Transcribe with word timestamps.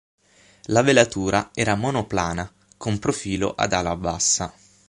La 0.63 0.81
velatura 0.81 1.51
era 1.53 1.75
monoplana, 1.75 2.51
con 2.75 2.97
profilo 2.97 3.53
ad 3.53 3.71
ala 3.71 3.95
bassa. 3.95 4.51